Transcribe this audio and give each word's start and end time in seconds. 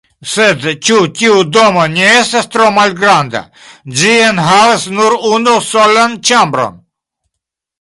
Sed 0.29 0.63
ĉu 0.87 0.95
tiu 1.19 1.35
domo 1.57 1.83
ne 1.97 2.07
estas 2.21 2.49
tro 2.55 2.69
malgranda? 2.77 3.41
Ĝi 3.99 4.17
enhavas 4.31 4.87
nur 5.01 5.19
unu 5.37 5.55
solan 5.69 6.17
ĉambron. 6.31 6.83